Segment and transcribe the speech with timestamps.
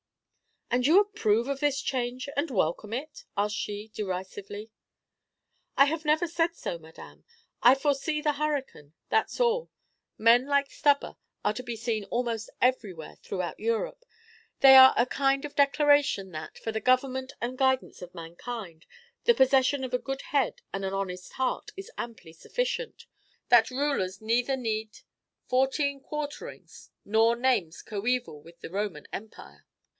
[0.71, 4.71] "And you approve of this change, and welcome it?" asked she, derisively.
[5.75, 7.25] "I have never said so, madame.
[7.61, 9.69] I foresee the hurricane, that's all.
[10.17, 14.03] Men like Stubber are to be seen almost everywhere throughout Europe.
[14.61, 18.87] They are a kind of declaration that, for the government and guidance of mankind,
[19.25, 23.05] the possession of a good head and an honest heart is amply sufficient;
[23.49, 24.99] that rulers neither need
[25.45, 29.65] fourteen quarterings nor names coeval with the Roman Empire."